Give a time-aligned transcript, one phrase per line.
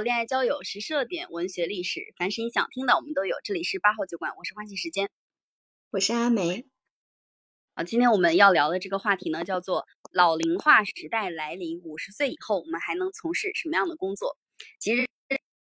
[0.00, 3.36] 恋爱交友时事热点、文学历史，凡是你想听的，我们都有。
[3.42, 5.08] 这里是八号酒馆，我是欢喜时间，
[5.90, 6.66] 我是阿梅。
[7.74, 14.36] 啊，今天我们要聊的这个话题呢，叫做老龄化时代来临，五十岁以后我们还能从事什么样的工作？
[14.78, 15.08] 其实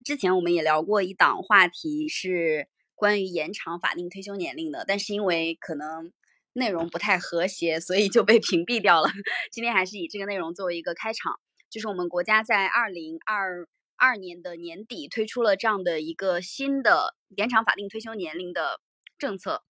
[0.05, 6.13] 之前我们也聊过一档话题，是关于延长法定退休年龄的，但是因为可能
[6.53, 9.09] 内容不太和谐，所以就被屏蔽掉了。
[9.51, 11.41] 今天还是以这个内容作为一个开场，
[11.71, 13.67] 就是我们国家在二零二。
[13.99, 18.81] 二年的年底推出了这样的一个新的延长法定退休年龄的
[19.19, 19.65] 政策。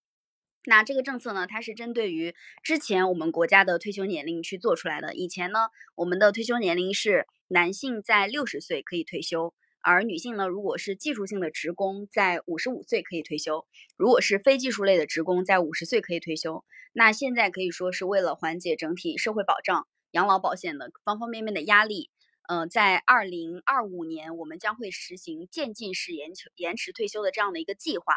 [0.64, 5.14] 那这个政策呢，它是针对于之前我们国家的退休年龄去做出来的。
[5.14, 16.64] 以前呢，我们的退休年龄是男性在六十岁可以退休，而女性呢，如果是技术性的职工，在五十五岁可以退休；如果是非技术类的职工，在五十岁可以退休。
[16.92, 22.10] 那现在可以说是为了缓解整体社会保障、养老保险的方方面面的压力。
[22.48, 28.14] 嗯，在二零二五年，我们将会实行渐进式延迟延迟退休的这样的一个计划。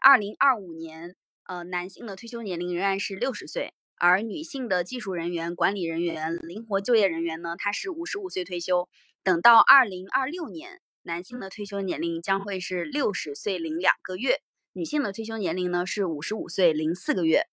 [0.00, 8.88] 二零二五年，呃，男性的退休年龄仍然是六十岁，而女性的技术人员、管理人员、灵活就业人员呢，他是五十五岁退休。
[9.22, 17.46] 等到二零二六年，男性的退休年龄将会是六十岁零两个月，女性的退休年龄呢是五十五岁零四个月。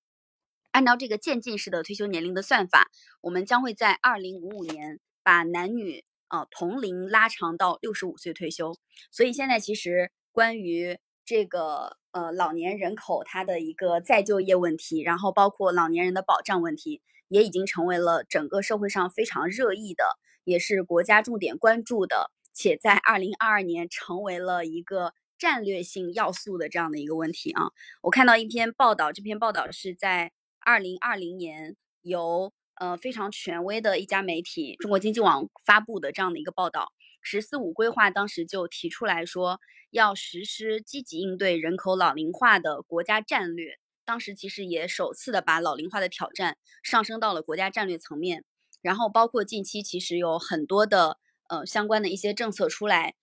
[0.72, 2.89] 按照这个渐进式的退休年龄的算法，
[3.22, 8.76] 我们将会在二零五五年把男女啊，同龄拉长到六十五岁退休，
[9.12, 20.03] 所以现在其实关于这个呃老年人口他的一个再就业问题，然后包括老年人的保障问题，也已经成为了整个社会上非常热议的，
[20.44, 27.70] 也是国家重点关注的，且在二零二二年成为了一个战略性要素的这样的一个问题啊。
[28.02, 32.52] 我看到一篇报道，这篇报道是在二零二零年由。
[32.76, 39.59] 呃，非常权威的一家媒体中国经济网发布的这样的一个报道，“十四五”规划当时就提出来说，
[39.92, 43.80] 要实施积极应对人口老龄化的国家战略。
[44.03, 48.44] 当时其实也首次的把老龄化的挑战上升到了国家战略层面。
[48.81, 53.16] 然后包括近期其实有很多的呃相关的一些政策出来，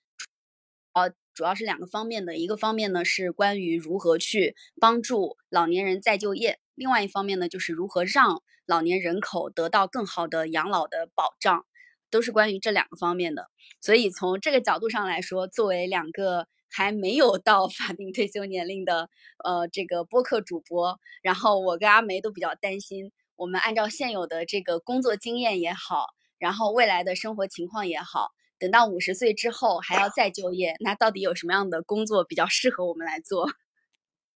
[0.93, 6.59] 呃，主要是两个方面的，一个方面呢是关于如何去帮助老年人再就业。
[6.75, 11.67] 另外一方面呢，就是如何让老年人口得到更好的养老的保障，
[12.11, 13.51] 都是关于这两个方面的。
[13.83, 19.11] 所以从这个角度上来说，作为两个还没有到 法定退休年龄的
[19.45, 26.07] 呃这个播客主播，然后我跟阿梅都比较担心，我们按照现有的这个工作经验也好，
[26.39, 33.51] 然后未来的生活情况也好，等到五十岁之后还要再就业，那到底有什么样的工作比较适合我们来做？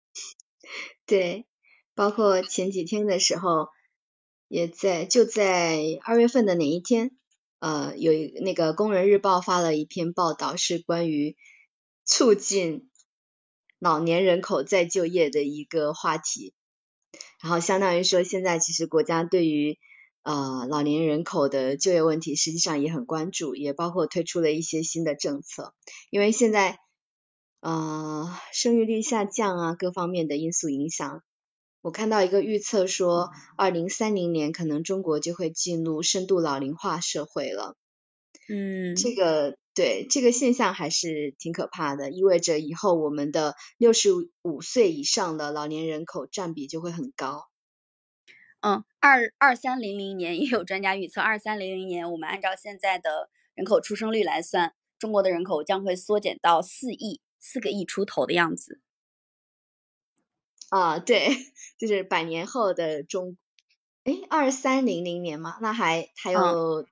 [1.07, 1.47] 对。
[1.95, 3.69] 包括前几天的时候，
[4.47, 7.11] 也在就在二月份的哪一天，
[7.59, 11.35] 呃，有一那个工人日报发了一篇报道，是关于
[12.05, 12.89] 促进
[13.79, 16.53] 老年人口再就业的一个话题。
[17.41, 19.77] 然后相当于说，现在其实国家对于
[20.23, 25.73] 呃老年人口的就业问题，实际上也很关注，也包括推出了一些新的政策。
[26.09, 26.79] 因为现在
[27.59, 31.21] 呃生育率下降啊，各方面的因素影响。
[31.87, 37.77] 我看到一个预测说，二零三零年可能中国就会进入深度老龄化社会了。
[38.49, 44.09] 嗯，这个对这个现象还是挺可怕的，意味着以后我们的六十
[44.41, 47.45] 五岁以上的老年人口占比就会很高。
[48.59, 58.81] 嗯，二二三零零年也有专家预测，二三零零年我们按照现在的人口出生率来算，中国的人口将会缩减到四亿，四个亿出头的样子。
[60.69, 61.29] 啊，对，
[61.79, 63.37] 就是百年后的中，
[64.03, 66.85] 哎，二三零零年嘛，那还还有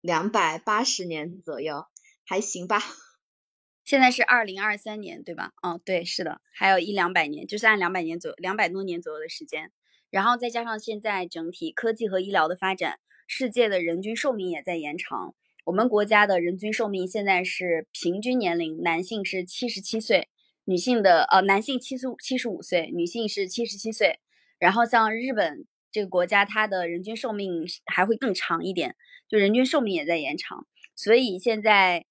[0.00, 1.86] 两百八十年左右，
[2.24, 2.80] 还行吧。
[3.84, 5.52] 现在是二零二三年，对吧？
[5.62, 9.72] 哦，对，是的，还有一两百年，就是按两百年左两百多年左右的时间，
[10.10, 15.34] 然后再加上现在整体科技和医疗的发展，世界的人均寿命也在延长。
[15.64, 20.29] 我们国家的人均寿命现在是平均年龄，男性是七十七岁。
[20.64, 24.20] 女性的呃，男性七十七十五岁，女性是七十七岁。
[24.58, 28.94] 然后像日本这个国家，它的人均寿命还会更长一点，
[29.28, 30.66] 就人均寿命也在延长。
[30.94, 32.04] 所以现在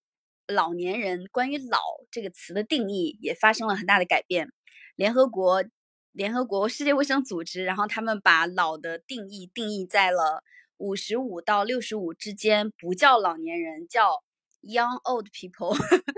[0.48, 1.78] 老年人关于“老”
[2.10, 4.52] 这个词的定义也发生了很大的改变。
[4.96, 5.64] 联合国、
[6.12, 10.44] 联合国 世界卫生组织，然后他们把“老”的定义定义在了
[10.78, 14.24] 五十五到六十五之间，不叫老年人，叫
[14.64, 15.78] young old people，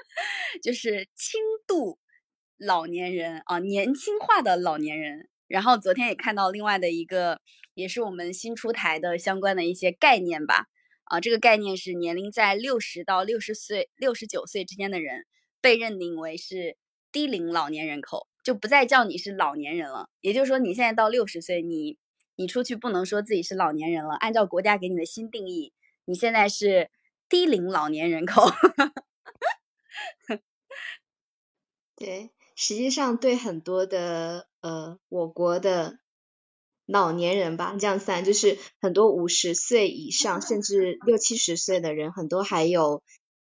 [0.64, 2.00] 就是轻度。
[2.64, 5.28] 老年人啊，年轻化的老年人。
[5.48, 7.42] 然后昨天也看到另外的一个，
[7.74, 10.68] 也是我们新出台的相关的一些概念吧。
[11.06, 15.26] 啊，这个概念是年龄在六十到六十岁、六十九岁之间的人
[15.60, 16.78] 被认定为是
[17.12, 20.10] 低龄老年人口，就不再叫你是老年人了。
[20.22, 21.98] 也就是说，你现在到六十岁，你
[22.36, 24.16] 你出去不能说自己是老年人了。
[24.16, 25.74] 按照国家给你的新定义，
[26.06, 26.90] 你现在是
[27.28, 28.50] 低龄老年人口。
[31.98, 32.32] 对，
[32.64, 35.98] 实际上对很多的呃我国的
[36.86, 43.02] 老年人吧，这样算就是很多五十岁以上甚至六七十岁的人，很多还有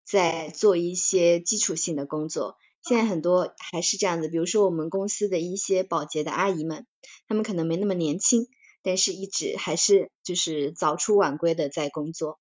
[0.04, 2.56] 在做一些基础性的工作。
[2.82, 6.86] 现在很多还是这样子，比如说我们公司的一些保洁的阿姨们，
[7.26, 8.46] 她们可能没那么年轻，
[8.80, 12.38] 但是一直还是就是早出晚归的在工作。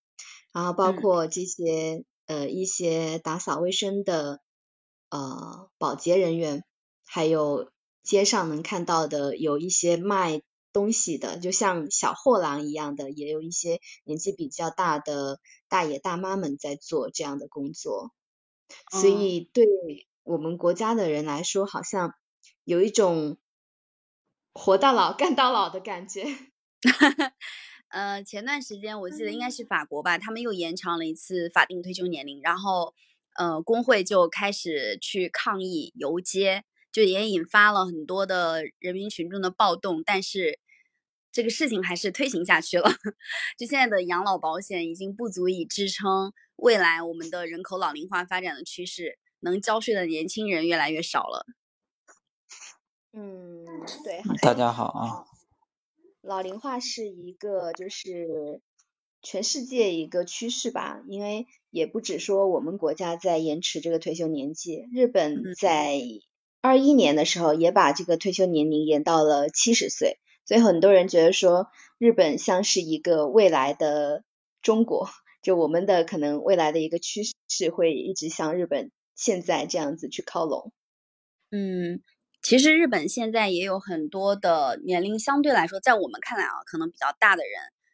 [0.54, 4.39] 然后包括这些呃一些打扫卫生的。
[5.10, 6.64] 呃，保洁人员，
[7.04, 7.72] 还有
[8.04, 18.12] 街上能看到的有一些卖东西的，就像小货郎一样的，也有一些年纪比较大的大爷大妈们在做这样的工作。
[18.92, 19.66] 所以对
[20.22, 22.14] 我们国家的人来说，好像
[22.64, 23.40] 有一种
[24.54, 26.24] 活到老干到老的感觉。
[27.90, 32.94] 呃，前段时间我记得应该是法国吧，他们又延长了一次法定退休年龄，然后。
[33.39, 40.03] 呃，工会就开始去抗议游街，就也引发了很多的人民群众的暴动。
[40.03, 40.59] 但是
[41.31, 42.89] 这个事情还是推行下去了。
[43.57, 51.45] 就现在的养老保险已经不足以支撑未来我们的人口老龄化发展的趋势，能交税的年轻人越来越少了。
[53.13, 53.65] 嗯，
[54.03, 54.21] 对。
[54.41, 55.24] 大家好啊。
[56.21, 58.62] 老龄化是一个就是。
[59.21, 66.01] 全世界一个趋势吧，因为也不止说我们国家在延迟这个退休年纪，日本在
[66.62, 71.68] 二一年的时候也把这个退休年龄延到了七十岁，所以很多人觉得说
[71.98, 74.24] 日本像是一个未来的
[74.62, 75.10] 中国，
[75.42, 80.72] 就我们的可能未来的一个趋势会一直向日本现在这样子去靠拢。
[81.51, 82.01] 嗯，
[82.42, 87.51] 其实日本现在也有很多的年龄相对来说，在我们看来啊，可能比较大的人。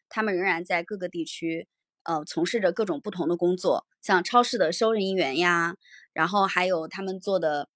[0.08, 1.68] 他们仍然在各个地区，
[2.04, 5.76] 呃，从事着各种不同的工作，像超市的收银员呀，
[6.12, 7.68] 然后还有他们做的，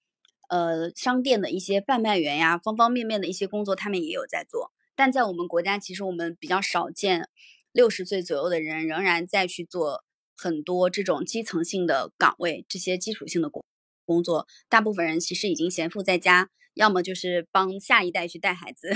[0.48, 4.72] 呃，商店的一些贩卖员呀，方方面面的一些工作，他们也有在做。
[4.94, 7.28] 但在我们国家，其实我们比较少见，
[7.72, 10.04] 六十岁左右的人仍然在去做
[10.36, 13.64] 很多这种基层性的岗位，这些基础性的工
[14.04, 14.46] 工作。
[14.68, 18.90] 大部分人其实已经闲赋在家，要么就是帮下一代去带孩子。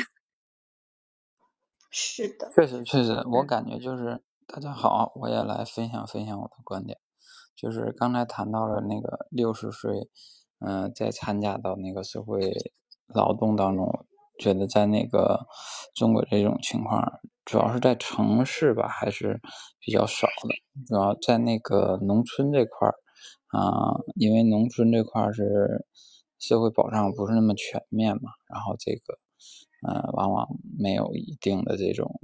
[1.97, 6.99] 是的，确实确实，我感觉就是大家好，我也来分享分享我的观点，
[7.55, 10.11] 就是刚才谈到了那个六十岁，
[10.59, 12.53] 嗯，在参加到那个社会
[13.15, 14.07] 劳动当中，
[14.41, 15.47] 觉得在那个
[15.95, 19.41] 中国这种情况，主要是在城市吧，还是
[19.79, 22.97] 比较少的，主要在那个农村这块儿
[23.57, 25.87] 啊，因为农村这块儿是
[26.41, 29.17] 社会保障不是那么全面嘛，然后这个。
[29.87, 30.49] 呃，往往
[30.79, 32.21] 没有一定的这种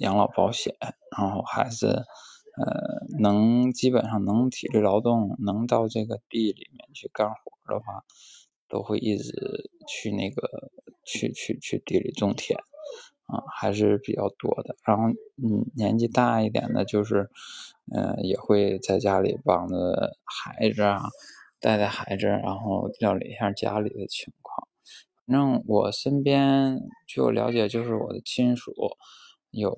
[0.00, 0.74] 养老保险，
[1.16, 8.02] 然后还是呃能基本上能体力劳动，能到这个地里面去干活的话，
[8.68, 10.70] 都会一直去那个
[11.04, 12.58] 去去去地里种田
[13.26, 14.76] 啊，还是比较多的。
[14.84, 15.04] 然后
[15.42, 17.30] 嗯，年纪大一点的，就是
[17.94, 21.02] 嗯也会在家里帮着孩子啊，
[21.60, 24.32] 带带孩子，然后料理一下家里的情。
[25.30, 28.74] 反正我身边据我了解，就是我的亲属
[29.52, 29.72] 有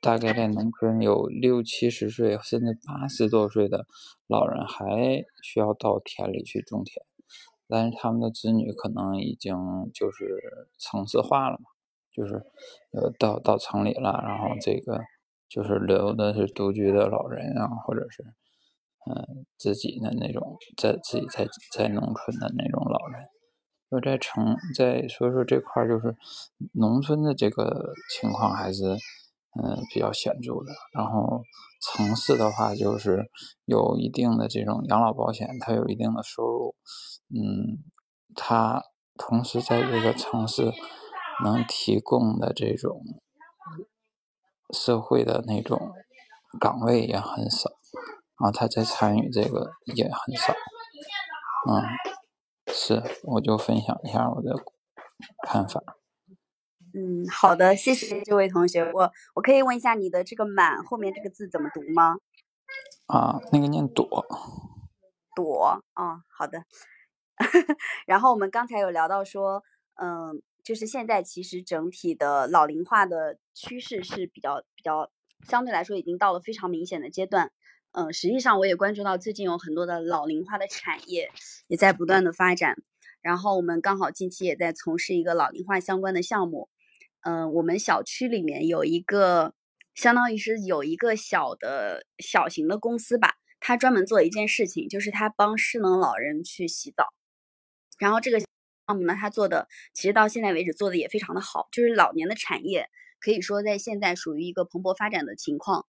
[0.00, 3.84] 大概在农村有六七十岁甚至八十多岁的
[4.28, 7.04] 老人还需要到田里去种田，
[7.66, 9.56] 但是他们的子女可能已经
[9.92, 10.40] 就是
[10.78, 11.64] 城市化了嘛，
[12.12, 12.34] 就是
[12.92, 15.00] 呃到到城里了，然后这个
[15.48, 18.22] 就是留的是独居的老人啊，或者是
[19.10, 23.26] 嗯自己的那种在自己在在农村的那种老人。
[23.88, 26.16] 就在城，在所以说这块儿就是
[26.72, 30.72] 农村的这个情况还是嗯比较显著的。
[30.92, 31.42] 然后
[31.80, 33.30] 城市的话，就是
[33.64, 36.74] 有一定的这种养老保险，它有一定的收入，
[37.30, 37.78] 嗯，
[38.34, 38.82] 它
[39.16, 40.72] 同时在这个城市
[41.44, 43.00] 能提供的这种
[44.74, 45.92] 社会的那种
[46.58, 47.70] 岗位也很少，
[48.40, 50.52] 然后他在参与这个也很少，
[51.70, 51.82] 嗯。
[52.78, 54.54] 是，我就分享一下我的
[55.48, 55.82] 看法。
[56.92, 58.82] 嗯，好的，谢谢这位同学。
[58.92, 62.18] 我我可以问一下你的这个“满”后面这个字怎么读吗？
[63.06, 64.06] 啊，那个念“朵”。
[65.34, 66.64] 朵，哦，好的。
[68.06, 69.62] 然后我们刚才有聊到说，
[69.94, 75.10] 嗯，就是现在其实整体的老龄化的趋势是比较比较
[75.48, 77.52] 相对来说已经到了非常明显的阶段。
[77.98, 81.30] 嗯，实际上我也关注到最近有很多的老龄化的产业
[81.66, 82.76] 也在不断的发展。
[83.22, 86.68] 然后我们刚好近期也在从事一个老龄化相关的项目。
[87.22, 89.54] 嗯，我们小区里面有一个，
[89.94, 97.06] 相当于是有一个小的小型的公司吧，它专门做一件事情，就是它帮失能老人去洗澡。
[97.98, 98.48] 然后这个项
[98.88, 105.86] 目呢，它做的其实到现在为止做的也非常的好，就是老年的产业可以说在现在属于一个蓬勃发展的情况。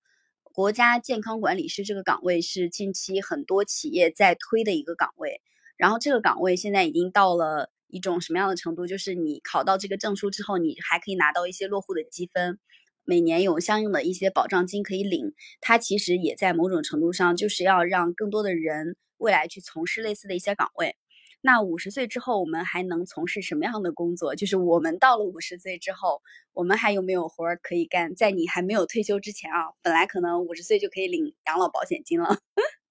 [0.57, 5.39] 国家健康管理师这个岗位是近期很多企业在推的一个岗位，
[5.77, 8.87] 然后这个岗位现在已经到了一种什么样的程度？
[8.87, 12.57] 就是你考到这个证书之后，你还可以拿到一些落户的积分，
[13.03, 15.35] 每年有相应的一些保障金可以领。
[15.61, 20.95] 它其实也在某种程度上就是要让更多的人未来去从事类似的一些岗位。
[21.41, 24.35] 那五十岁之后，我们还能从事什么样的工作？
[24.35, 28.15] 就是我们到了五十岁之后，我们还有没有活儿可以干？
[28.15, 32.39] 在你还没有退休之前啊，本来可能五十岁就可以领养老保险金了。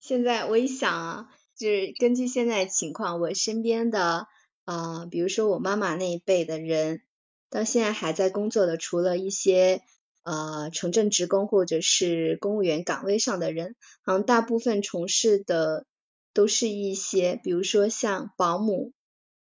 [0.00, 4.28] 现在我一想啊，就是根据现在情况，我身边的
[4.64, 7.02] 呃，比如说我妈妈那一辈的人，
[7.50, 9.82] 到现在还在工作的，除了一些。
[10.22, 15.86] 呃，城镇职工或者是公务员岗位上的人，好像大部分从事的
[16.34, 18.92] 都是一些，比如说像保姆，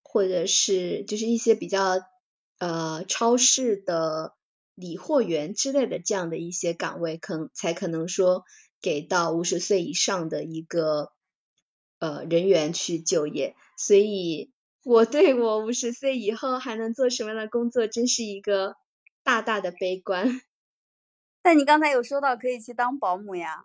[0.02, 2.02] 或者是就是一些比较
[2.59, 4.35] 呃超市的
[4.75, 8.45] 理货员之类的这样的一些岗位，可能才可能说
[8.83, 11.11] 给到五十岁以上的一个
[11.99, 13.56] 呃人员去就业。
[13.78, 14.52] 所以，
[14.85, 18.76] 我对我五十岁以后还能做什么样的工作，真是一个
[19.25, 20.40] 大大的悲观。
[21.46, 23.62] 但你刚才有说到可以去当保姆呀？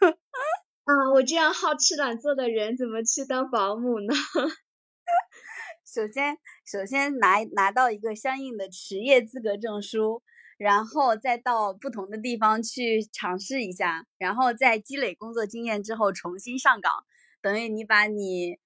[0.84, 4.12] 啊，我这样好吃懒做的人怎么去当保姆呢？
[5.82, 6.36] 首先，
[6.66, 10.22] 首先拿拿到一个相应的职业资格证书，
[10.58, 16.92] 然后再到不同的地方去尝试一下，然后再积累工作经验之后重新上岗，
[17.40, 18.58] 等于你把你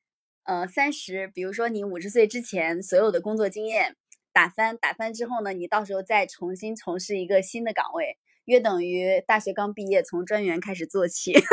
[0.42, 3.94] 呃三十，比如说你五十岁之前所有的工作经验
[4.32, 8.18] 打翻，打翻之后呢，你到时候再重新从事一个新的岗位。
[8.46, 11.34] 约等于大学刚毕业，从专员开始做起。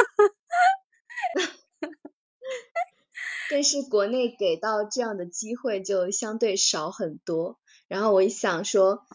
[3.52, 7.60] 但是国内给到这样的机会就相对少很多。
[7.88, 9.06] 然后我一想说，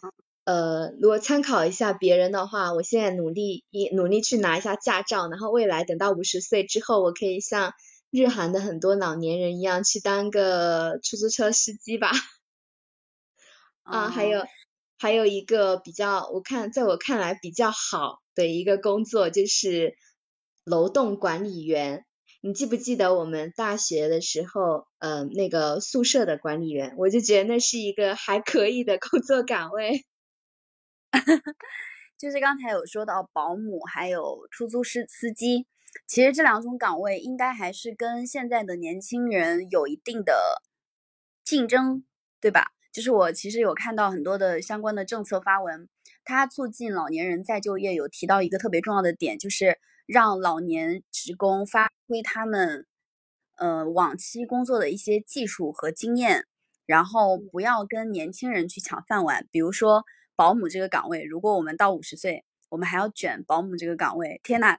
[0.45, 7.73] 呃，如果参考一下别人的话，我现在努力一努力去拿一下驾照，然后未来等到五十岁之后，我可以像
[8.11, 12.11] 日韩的很多老年人一样去当个出租车司机吧。
[13.83, 14.45] 啊，还有。
[14.99, 19.95] 还有一个比较，我看在我看来比较好的一个工作就是
[20.65, 22.05] 楼栋管理员。
[22.41, 26.95] 你记不记得我们大学的时候，呃，那个宿舍的管理员？
[26.97, 30.05] 我就觉得那是一个还可以的工作岗位。
[32.17, 35.65] 就是刚才有说到保姆，还有出租司司机，
[36.07, 40.61] 其实这两种岗位应该还是跟现在的年轻人有一定的
[41.45, 42.03] 竞争，
[42.41, 42.73] 对吧？
[42.91, 45.87] 就是我其实有看到很多的相关的政策发文，
[46.23, 52.85] 它促进老年人再就业，有提到一个特别重要的点，就是让老年职工发挥他们
[53.57, 56.45] 呃往期工作的一些技术和经验，
[56.85, 59.47] 然后不要跟年轻人去抢饭碗。
[59.51, 60.03] 比如说
[60.35, 64.77] 保姆这个岗位，如果我们到五十岁，我们还要卷保姆这个岗位，天呐！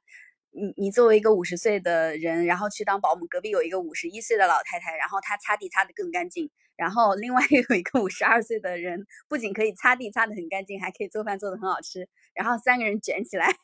[0.52, 13.54] 你你作为一个五十岁的人，然后去当保姆，隔壁有一个五十一岁的老太太，然后她擦地擦得更干净，然后另外有一个五十二岁的人，不仅可以擦地擦得很干净，还可以做饭做得很好吃，然后三个人卷起来，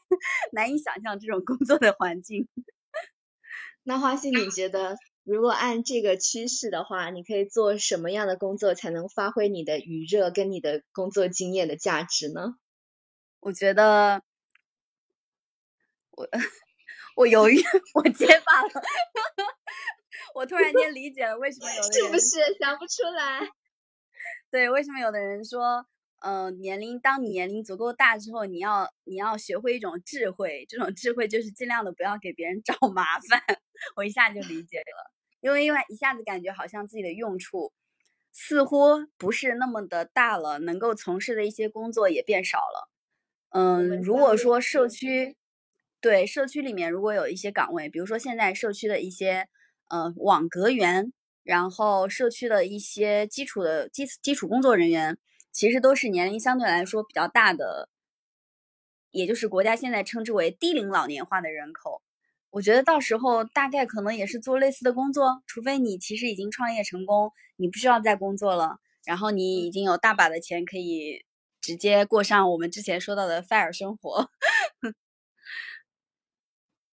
[0.53, 2.47] 难以想象这种工作的环境。
[3.85, 12.57] 那花心，你 觉得如果按这个趋势的话，你可以做什么样的工作才能发挥你的余热跟你的工作经验的价值呢？
[13.41, 14.23] 我觉得
[16.11, 16.29] 我。
[17.17, 17.57] 我犹豫，
[17.95, 18.69] 我结巴了。
[20.37, 23.41] 我突然间理解了为什么有的人是不是想不出来？
[24.53, 25.87] 对，为什么有的人说，
[26.21, 33.43] 嗯，年龄当你年龄足够大之后，你要你要学会一种智慧，这种智慧就是尽量的不要给别人 找麻烦。
[33.97, 37.73] 我一下就理解了，因为因为一下子感觉好像自己的用处
[38.31, 42.91] 似乎不是那么的大了，能够从事的一些工作也变少了。
[43.51, 45.37] 嗯，如果说社区。
[45.99, 49.49] 对社区里面，如果有一些岗位，比如说现在社区的一些
[49.89, 51.13] 呃网格员，
[51.43, 55.19] 然后社区的一些基础的基基础工作人员，
[55.53, 57.89] 其实都是年龄相对来说比较大的，
[59.11, 62.03] 也就是国家现在称之为低龄老年化的人口。
[62.51, 71.25] 我觉得到时候大概可能也是做类似的工作，除非你其实已经创业成功，你不需要再工作了，然后你已经有大把的钱可以
[71.61, 74.31] 直接过上我们之前说到的 fire 生活。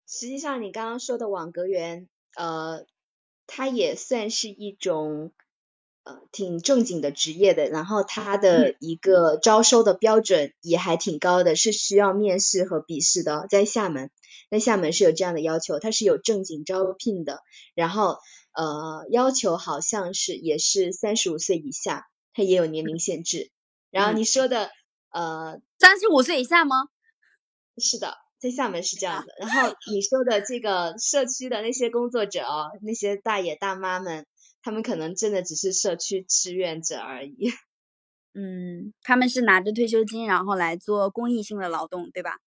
[0.07, 2.07] 实际上，你刚刚说的网格员，
[2.39, 2.85] 呃，
[3.47, 5.33] 它也算是一种
[6.03, 14.09] 呃挺正经的职业的，然后它的一个招收的标准也还挺高的，是需要面试和笔试的，在厦门，
[14.49, 17.41] 在厦门是有这样的要求，它是有正经招聘的，
[17.75, 18.19] 然后
[18.53, 23.51] 呃要求好像是也是三十五岁以下，它也有年龄限制。
[23.91, 24.69] 然后你说的
[25.11, 26.87] 呃三十五岁以下吗？
[27.77, 28.15] 是的。
[28.39, 34.25] 在厦门是这样的， 然后你说的这个社区的那些工作者哦，那些大爷大妈们，
[34.61, 37.51] 他们可能真的只是社区志愿者而已。
[38.33, 42.37] 嗯，他们是拿着退休金，然后来做公益性的劳动，对吧？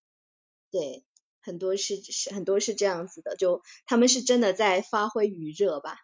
[0.70, 1.04] 对，
[1.42, 5.98] 很多是是很多是这样子的，就他们是真的在发挥余热吧。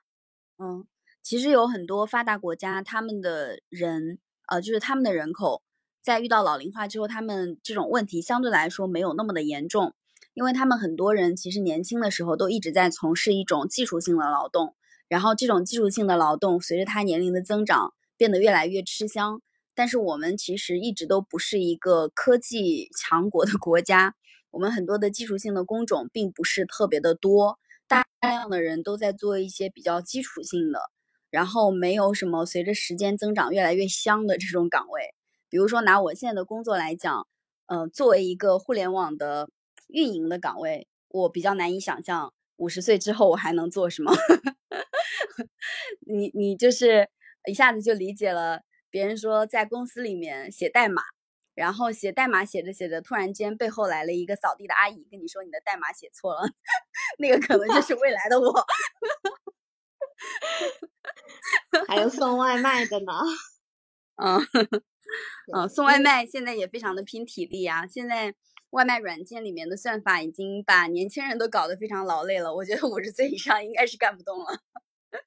[0.59, 0.87] 嗯，
[1.23, 4.19] 其实有很多发达国家，他们的人
[4.49, 5.63] 呃，就是他们的人口。
[6.03, 9.95] 在遇到老龄化之后，他们这种问题相对来说没有那么的严重，
[10.33, 14.75] 因为他们很多人其实年轻的时候都一直在从事一种技术性的劳动，
[15.09, 19.43] 然后这种技术性的劳动随着他年龄的增长变得越来越吃香。
[19.75, 24.15] 但是我们其实一直都不是一个科技强国的国家，
[24.51, 30.81] 我们很多的技术性的工种并不是特别的多，大量的人都在做一些比较基础性的，
[31.31, 35.15] 然后没有什么随着时间增长越来越香的这种岗位。
[35.51, 37.27] 比如说拿我现在的工作来讲，
[37.67, 39.49] 嗯，作为一个互联网的
[39.89, 44.13] 运营的岗位，我比较难以想象五十岁之后我还能做什么。
[46.07, 47.09] 你你就是
[47.47, 51.03] 一下子就理解了，别人说在公司里面写代码，
[51.55, 56.43] 然后写代码写着写着，突然间背后来了一个扫地的阿姨跟你说你的代码写错了，
[57.19, 58.67] 那个可能就是未来的我。
[61.87, 63.13] 还有送外卖的呢，
[64.17, 64.41] 嗯。
[65.55, 67.87] 嗯， 送外卖现在也非常的拼体力啊！
[67.87, 68.35] 现在
[68.71, 72.55] 外卖软件里面的算法已经把年轻人都搞得非常劳累了。
[72.55, 74.61] 我觉得五十岁以上应该是干不动了。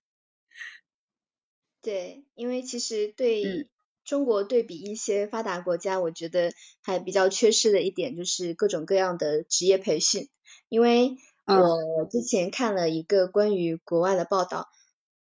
[1.81, 3.67] 对，因为其实对
[4.05, 10.29] 中国对比一些发达国家，我觉得还比较缺失的一点就是各种各样的职业培训。
[10.69, 14.69] 因为我之前看了一个关于国外的报道。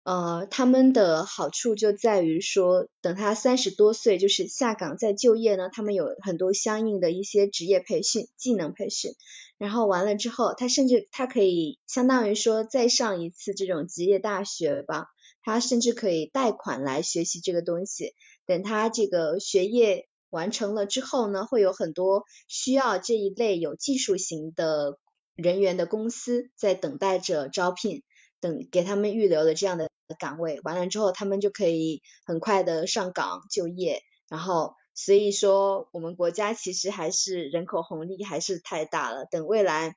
[0.04, 9.14] 呃，他们的好处就在于说，等他三十多岁，就是下岗再就业呢，他们有很多相应的一些职业培训、技能培训，
[9.58, 15.06] 然后完了之后，他甚至他可以相当于说再上一次这种职业大学吧，
[15.42, 18.14] 他甚至可以贷款来学习这个东西。
[18.46, 24.98] 等他这个学业完成了之后呢，会有很多需要这一类有技术型的
[25.34, 28.04] 人员的公司在等待着招聘。
[28.42, 29.90] 等给他们预留了这样的
[30.20, 34.04] 岗位，完了之后，他们就可以很快的上岗就业。
[34.30, 39.26] 然后，所以说我们国家其实还是人口红利还是太大了。
[39.26, 39.96] 等未来，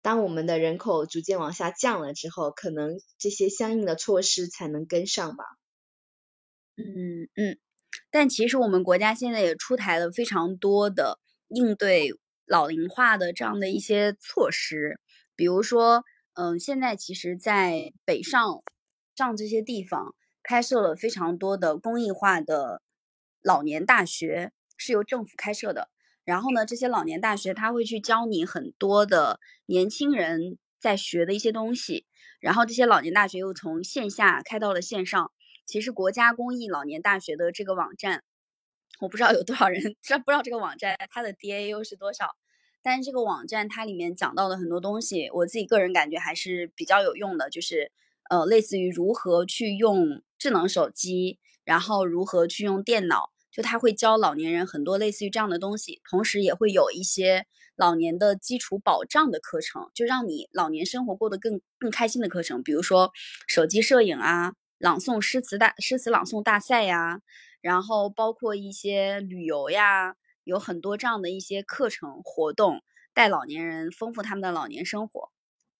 [0.00, 5.44] 当我们的人口逐渐往下降了之后，可能这些相应的措施才能跟上吧。
[6.76, 7.58] 嗯嗯，
[8.10, 12.10] 但其实我们国家现在也出台了非常多的应对
[12.46, 14.98] 老龄化的这样的一些措施，
[15.36, 16.04] 比如说。
[16.34, 18.62] 嗯，现在其实，在北上
[19.16, 22.82] 上这些地方开设了非常多的公益化的
[23.42, 25.90] 老年大学，是由政府开设的。
[26.24, 32.06] 然后呢，这些老年大学他会去教你很多的年轻人在学的一些东西。
[32.40, 35.32] 然后这些老年大学又从线下开到了线上。
[35.64, 38.24] 其实国家公益老年大学的这个网站，
[38.98, 42.36] 我不知道有多少人知，不知道这个网站它的 DAU 是多少。
[42.82, 47.92] 但是这个网站它里面讲到的很多东西，我自己个人感觉还是比较有用的，就是
[48.30, 63.12] 呃，类似于如何去用智能手机，然后如何去用电脑，就他会教老年人很多类似于这样的东西，同时也会有一些老年的基础保障的课程，就让你老年生活过得更更开心的课程，比如说
[63.46, 67.20] 手机摄影啊，朗诵诗词大诗词朗诵大赛呀，
[67.60, 70.16] 然后包括一些旅游呀。
[70.44, 72.82] 有很多这样的一些课程活动，
[73.14, 75.30] 带老年人丰富他们的老年生活。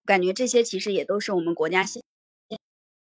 [0.04, 2.00] 感觉这些其实也都是我们国家现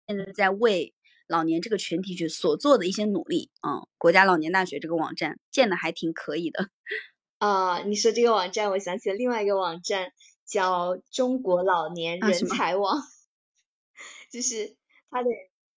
[0.08, 0.94] 现在在为
[1.28, 3.50] 老年这个群体去所做的一些努力。
[3.66, 6.70] 嗯，国家老年大学这个网站建的还挺可以的。
[7.39, 10.12] 啊，你说这个网站，我想起了另外一个网站，
[10.46, 13.02] 叫中国老年人才网，
[14.32, 14.76] 就是
[15.10, 15.30] 它的。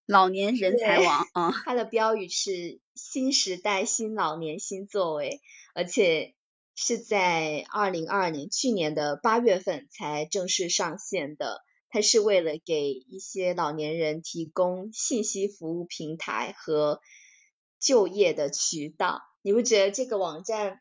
[0.09, 5.41] 老年人才网啊， 它的标语是“新时代新老年新作为”，
[5.75, 6.37] 而且
[6.77, 11.65] 是在二零二二年去年的八月份才正式上线的。
[11.89, 17.01] 它是为了给一些老年人提供信息服务平台和
[17.81, 19.23] 就业的渠道。
[19.43, 20.81] 你不觉得这个网站，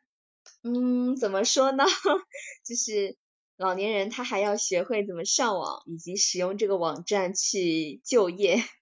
[0.63, 1.83] 嗯，怎么说呢？
[2.65, 3.15] 就是
[3.57, 8.63] 老年人他还要学会怎么上网，以及使用这个网站去就业。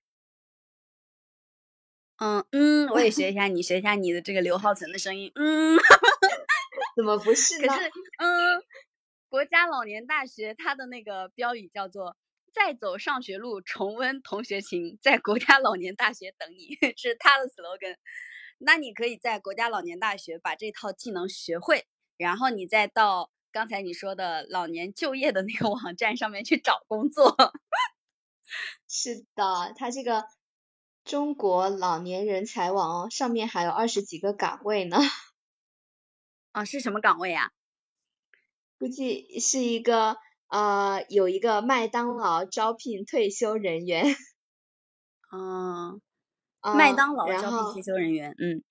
[2.17, 5.29] 嗯嗯，我也学一下你，学一下你的这个刘浩存的声音。
[5.35, 5.77] 嗯，
[6.95, 7.67] 怎么不是呢？
[7.67, 8.63] 可是，嗯，
[9.33, 12.15] 国家老年大学它的那个标语叫做
[12.53, 17.97] “再走上学路，重温同学情，在国家老年大学等你 ”，是它的 slogan。
[18.59, 27.35] 那你可以在国家老年大学把这套技能学会，然后你再到刚才你说的老年就业的那个 网站上面去找工作。
[28.87, 30.25] 是的，它这个。
[31.03, 34.99] 中国老年人才网哦，上面还有二十几个岗位呢。
[36.51, 37.49] 啊，是什么岗位啊？
[38.83, 40.17] 估计是一个
[40.49, 44.13] 呃，有一个麦当劳招聘退休人员。
[45.31, 46.01] 嗯，
[46.75, 48.61] 麦当劳招聘退休人员，嗯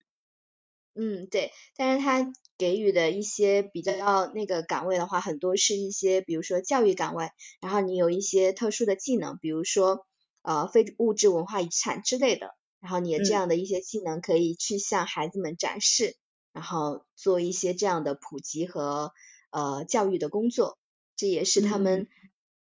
[0.94, 1.51] 嗯，对。
[1.79, 7.31] 但是他给予的一些比较那个岗位的话，很多是一些比如说教育岗位，
[7.62, 10.05] 然后你有一些特殊的技能，比如说。
[10.42, 16.16] 呃，非物质文化遗产之类的，然后你的这样的一些技能可以去向孩子们展示，
[16.53, 19.12] 然后做一些这样的普及和
[19.52, 20.76] 呃教育的工作，
[21.16, 22.08] 这也是他们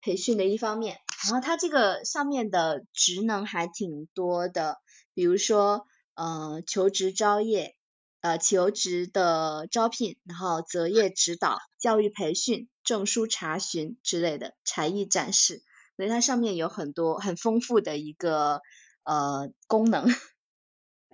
[0.01, 0.97] 培训的一方面。
[1.25, 4.77] 然后它这个上面的职能还挺多的，
[5.13, 7.75] 比如说呃求职招业，
[8.21, 15.61] 呃求职的招聘，然后择业指导、教育培训、证书查询之类的才艺展示。
[15.97, 18.61] 所以它上面有很多很丰富的一个
[19.03, 20.07] 呃功能。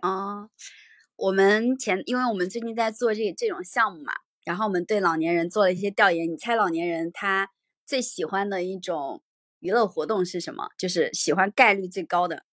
[0.02, 0.50] 啊，
[1.18, 4.14] 我们前因为我们最近在做这这种项目嘛，
[4.46, 6.32] 然后我们对老年人做了一些调研。
[6.32, 7.52] 你猜老年人他
[7.86, 9.22] 最喜欢的一种
[9.60, 10.70] 娱乐活动是什么？
[10.78, 12.46] 就是喜欢概率最高的。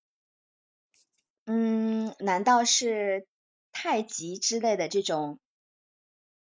[1.47, 3.27] 嗯，难道是
[3.73, 5.39] 太极之类的这种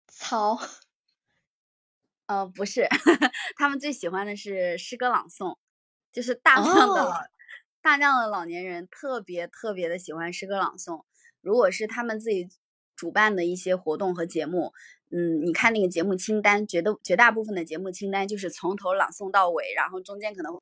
[0.07, 0.57] 操？
[2.27, 2.87] 呃，不是，
[3.57, 5.57] 他们最喜欢的是诗歌朗诵。
[6.13, 7.29] 就是大量的
[7.81, 11.05] 大量的老年人特别特别的喜欢诗歌朗诵。
[11.39, 12.49] 如果是他们自己
[12.97, 14.73] 主办的一些活动和节目，
[15.12, 20.62] 嗯，你看那个节目清单，觉得绝大部分的节目清单就是从头朗诵到尾，然后中间可能会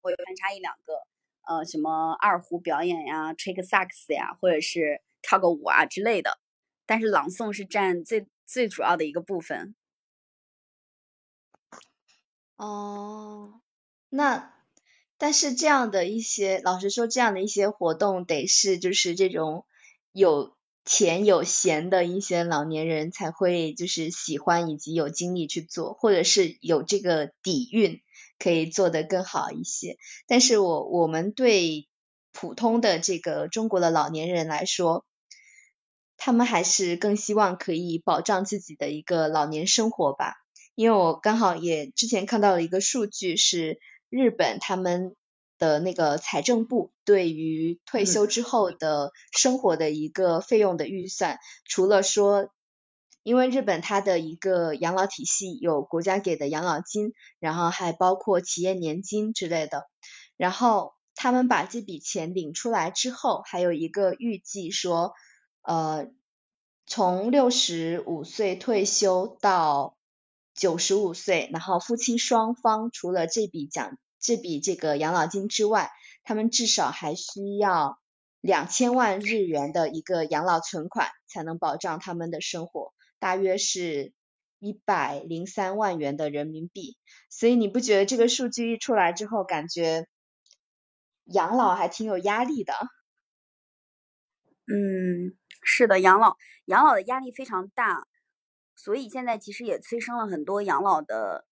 [0.00, 0.92] 会穿插一两个
[1.46, 6.38] 呃什么二胡表演呀、吹个萨克斯呀，或者是跳个舞啊之类的。
[6.86, 9.74] 但是朗诵是占最最主要的一个部分。
[12.56, 13.60] 哦，
[14.08, 14.54] 那。
[15.20, 19.66] 但是这样的一些，老实说，这样的一些活动得是就是这种
[20.12, 20.56] 有
[20.88, 28.00] 钱有闲的一些老年人才会就是喜欢以及有精力去做，或者是有这个底蕴
[28.38, 29.98] 可以做得更好一些。
[30.26, 31.86] 但是我我们对
[32.32, 35.04] 普通的这个中国的老年人来说，
[36.16, 40.36] 他们还是更希望可以保障自己的一个老年生活吧。
[40.74, 43.78] 因为我刚好也之前看到了一个数据是。
[44.10, 45.14] 日本他们
[45.58, 52.50] 的那个财政部对于退休之后的生活的一个费用的预算，除了说，
[53.22, 59.88] 因为日本它的一个养老体系有国家给的养老金，然后还包括企业年金之类的，
[60.36, 65.12] 然后他们把这笔钱领出来之后，还有一个预计说，
[65.62, 66.08] 呃，
[66.86, 69.94] 从六十五岁退休到。
[70.60, 75.90] 九十五岁，然后夫妻双方除了这笔奖这笔这个养老金之外，
[76.24, 77.98] 他们至少还需要
[78.40, 84.12] 两千万日元的一个养老存款，才能保障他们的生活，大约是
[84.58, 86.96] 一百零三万元的人民币。
[87.30, 90.06] 所以你不觉得这个数据一出来之后，感觉
[91.24, 92.74] 养老还挺有压力的？
[94.66, 98.06] 嗯，是的，养老养老的压力非常大。
[98.76, 101.47] 所以现在其实也催生了很多养老的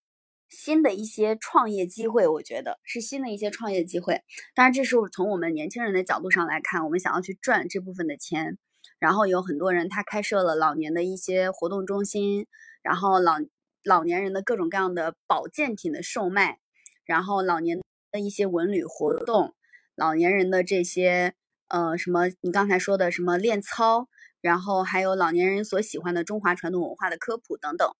[0.49, 4.21] 新的一些创业机会，我觉得是新的一些创业机会。
[4.55, 8.57] 当然，这是从我们年轻人的角度上来看，我们想要去赚这部分的钱。
[8.99, 12.47] 然后有很多人他开设了老年的一些活动中心，
[12.81, 13.35] 然后老
[13.83, 16.59] 老年人的各种各样的保健品的售卖，
[17.05, 17.79] 然后老年
[18.11, 19.53] 的一些文旅活动，
[19.95, 21.33] 老年人的这些
[21.67, 24.07] 呃什么，你刚才说的什么练操。
[24.39, 27.91] 然后还有老年人所喜欢的中华传统文化的科普等等，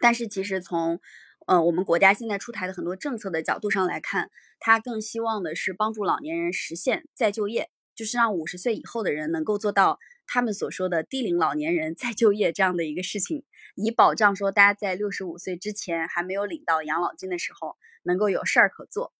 [0.00, 1.00] 但是其实从
[1.46, 4.30] 呃我们国家现在出台的很多政策的角度上来看，
[4.60, 13.44] 他更希望的是帮助老年人实现再就业，就是让五十岁以后的人能够做到他们所说的低龄老年人再就业这样的一个事情，
[13.76, 19.12] 以保障说大家在六十五岁之前还没有领到养老金的时候能够有事儿可做。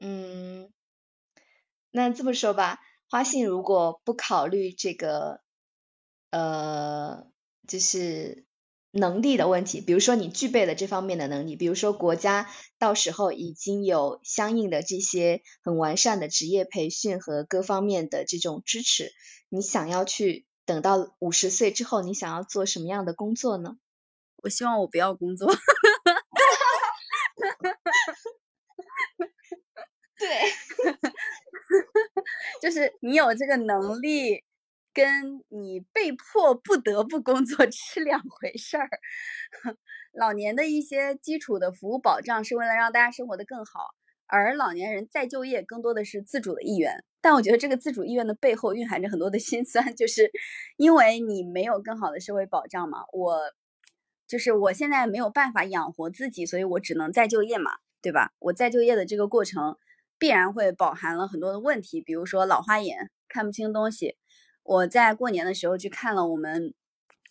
[0.00, 0.72] 嗯，
[1.90, 2.80] 那这么说吧。
[3.10, 5.40] 花信如果不考虑这个
[6.30, 7.30] 呃，
[7.68, 8.44] 就是
[8.94, 9.80] 能力的问题。
[9.80, 19.12] 比如说你具备了这方面的能力，比如说国家到时候已经有相应的这些很完善的职业培训和各方面的这种支持，
[19.48, 23.76] 你想要去等到五十岁之后，你想要做什么样的工作呢？
[24.36, 25.52] 我希望我不要工作。
[30.16, 30.22] 对，
[32.62, 34.44] 就是你有这个能力，
[34.94, 38.88] 跟你被迫不得不工作 是两回事儿。
[40.12, 43.88] 老年的一些基础的服务保障是为了让大家生活的更好，
[44.26, 47.04] 而老年人再就业更多的是自主的意愿。
[47.20, 50.30] 但我觉得这个自主意愿的背后蕴含着很多的心酸，就是
[50.76, 53.00] 因为你没有更好的社会保障嘛。
[53.12, 53.40] 我
[54.28, 58.32] 就是我现在没有办法养活自己，所以我只能再就业嘛，对吧？
[58.38, 59.76] 我再就业的这个过程。
[60.16, 64.16] 必然会饱含了很多的问题，比如说老花眼看不清东西。
[64.64, 66.74] 我在过年的时候去看了我们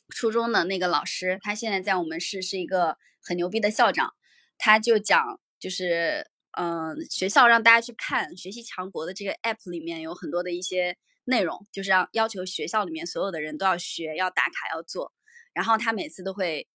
[0.09, 4.13] 初中的那个老师，他现在在我们市是一个很牛逼的校长。
[4.57, 15.11] 他就讲，就是嗯，学校让大家去看学习强国的这个 app 里面有很多的一些内容，就是让要求学校里面所有的人都要学，要打卡，要做。
[15.53, 16.67] 然后他每次都会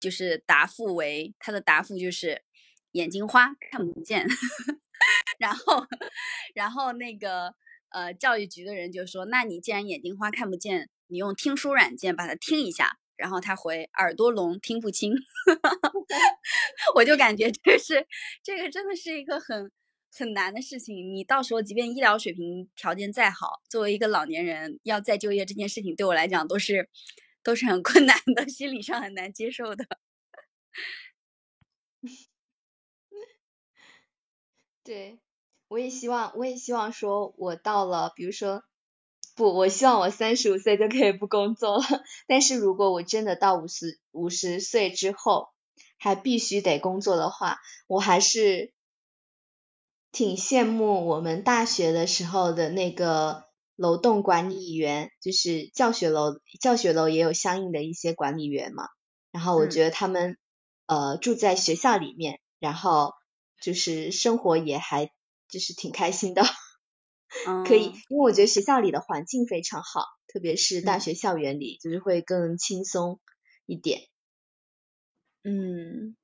[0.00, 2.42] 就是答复为他的答复就是
[2.90, 4.26] 眼睛花看不见。
[5.38, 5.86] 然后，
[6.54, 7.54] 然后那个
[7.92, 15.12] 呃，教育局的人就说：“那你既然眼睛花看不见，你用听书软件把它听一下。”然后他回：“耳朵聋听不清。
[16.96, 18.06] ”我就感觉这是
[18.42, 19.70] 这个真的是一个很
[20.10, 21.14] 很难的事情。
[21.14, 26.88] 你到时候即便医疗水平条件再好，作为一个老年人要再就业这件事情，对我来讲都是
[27.44, 29.86] 都是很困难的，心理上很难接受的。
[34.84, 35.20] 对，
[35.72, 38.62] 我也希望，我也希望说，我到了，比如说，
[39.34, 41.84] 不，我希望我三十五岁就可以不工作了。
[42.26, 45.48] 但是如果我真的到五十五十岁之后
[45.96, 47.56] 还必须得工作的话，
[47.86, 48.74] 我还是
[50.10, 58.88] 挺羡慕我们大学的时候的那个楼栋管理员，就是教学楼，教学楼也有相应的一些管理员嘛。
[59.30, 60.36] 然后我觉得他们
[60.84, 63.14] 呃住在学校里面，然后。
[63.62, 65.12] 就是生活也还
[65.52, 66.42] 就是挺开心的，
[67.68, 73.20] 可以，因为我觉得学校里的环境非常好，特别是大学校园里，就是会更轻松
[73.66, 74.08] 一点。
[75.44, 76.16] 嗯，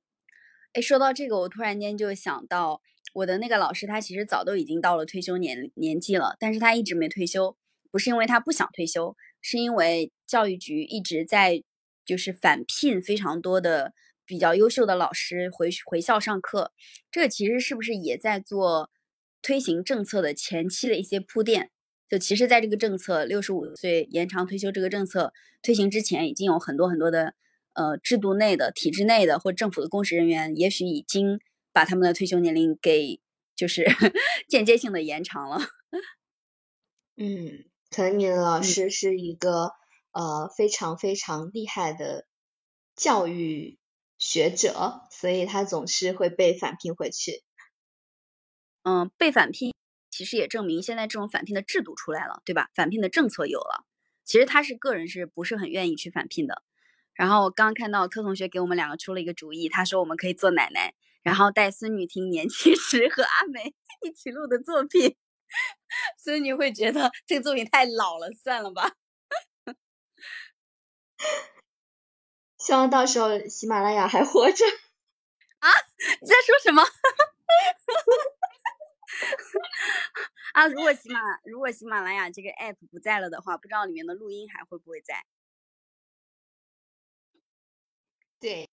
[0.73, 2.81] 哎，说到这个，我突然间就想到
[3.13, 7.55] 我的那个老师，他其实早都已经到了退休年年纪了，但是他一直没退休，
[7.91, 11.63] 不是因为他不想退休，是因为教育局一直在
[12.03, 13.93] 就是返聘非常多的。
[14.25, 16.71] 比较优秀的老师回回校上课，
[17.09, 18.91] 这其实是不是也在做
[19.41, 21.71] 推行政策的前期的一些铺垫？
[22.09, 27.35] 就其实，在这个政策六十五岁延长退休这个政策推行之前，已经有很多很多的
[27.73, 31.39] 呃制度内的、体制内的或政府的公职人员，也许已经
[31.71, 33.19] 把他们的退休年龄给
[33.55, 33.85] 就是
[34.49, 35.59] 间接性的延长了。
[37.15, 39.71] 嗯，可能你的老师是一个
[40.11, 42.25] 呃非常非常厉害的
[42.95, 43.77] 教育。
[44.21, 47.41] 学者，所以他总是会被返聘回去。
[48.83, 49.73] 嗯，被返聘
[50.09, 52.69] 其实也证明现在这种返聘的制度出来了，对吧？
[52.73, 53.85] 返聘的政策有了。
[54.25, 56.63] 其实他是个人是不是很愿意去返聘的？
[57.13, 65.17] 然后我刚看到柯同学给我们两个出了一个主意，他说我们可以做奶奶，然后带孙女听年轻 时和阿梅一起录的作品。
[66.17, 68.93] 孙女会觉得这个作品太老了，算了吧。
[72.57, 74.65] 希望到时候喜马拉雅还活着
[75.59, 75.69] 啊！
[76.21, 76.83] 你在说什么？
[80.53, 85.25] 啊，如果喜马如果喜马拉雅这个 app 不在了的话，不知道里面的录音还会不会在？
[88.39, 88.69] 对，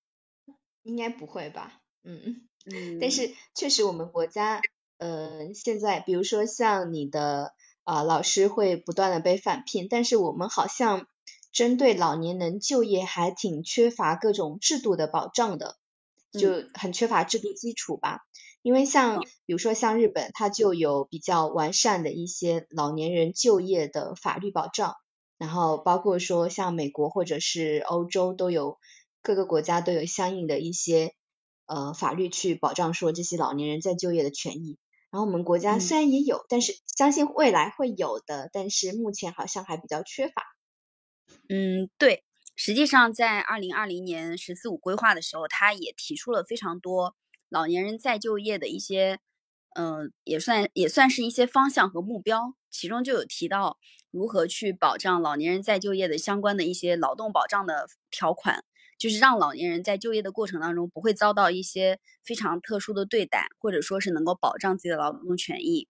[0.83, 1.81] 应该不会吧？
[2.03, 2.99] 嗯嗯。
[3.01, 4.61] 但是确实，我们国家
[4.99, 11.07] 呃现在，比如说像你的啊老师会不断的被返聘，但是我们好像。
[11.53, 15.79] 针对老年人就业还挺缺乏各种制度的保障的，
[16.31, 18.27] 就很缺乏制度基础吧。
[18.67, 24.97] 因为像比如说像日本，它就有比较完善的一些老年人就业的法律保障，
[25.39, 28.81] 然后包括说像美国或者是欧洲都有
[29.23, 31.15] 各个国家都有相应的一些
[31.67, 34.81] 呃法律去保障说这些老年人在就业的权益。
[35.13, 40.43] 然后我们国家虽然也有，但是相信未来会有的，但是目前好像还比较缺乏。
[41.49, 42.25] 嗯，对，
[42.57, 47.15] 实际上在二零二零年“十四五”规划的时候，他也提出了非常多
[47.49, 49.19] 老年人再就业的一些，
[49.75, 52.55] 嗯，也算也算是一些方向和目标。
[52.71, 53.79] 其中就有提到，
[54.11, 58.65] 如何去保障老年人再就业的相关的一些劳动保障的条款，
[58.99, 65.89] 就是让老年人在就业的过程当中不会遭到一些非常特殊的对待，或者说是能够保障自己的劳动权益。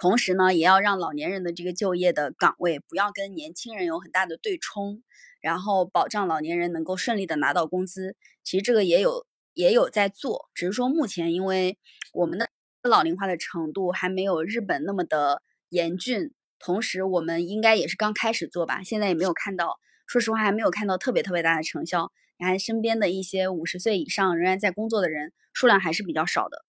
[0.00, 5.02] 同时呢，也要让老年人的这个就业的岗位不要跟年轻人有很大的对冲，
[5.40, 8.14] 然后保障老年人能够顺利的拿到工资。
[8.44, 9.26] 其实这个也有
[9.58, 11.76] 也有在做，只是说目前因为
[12.12, 12.48] 我们的
[12.80, 22.12] 老龄化的程度还没有日本那么的严峻，同时我们应该也是刚开始做吧，现在也没有看到，说实话还没有看到特别特别大的成效。
[22.38, 26.64] 你看身边的一些五十岁以上仍然在工作的人数量还是比较少的。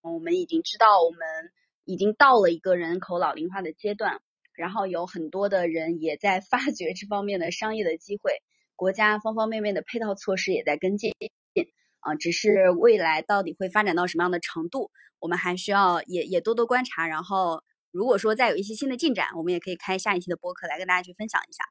[0.00, 1.52] 我们已经知道，我们
[1.84, 4.20] 已经到了一个人口老龄化的阶段，
[4.56, 8.42] 然后有很多的人也在发掘这方面的商业的机会，
[8.74, 11.12] 国家方方面面的配套措施也在跟进，
[12.00, 21.62] 啊，只是未来到底会发展到什么样的程度，我们还需要也也多多观察，然后如果说再有一些新的进展，我们也可以开下一期的播客来跟大家去分享一下。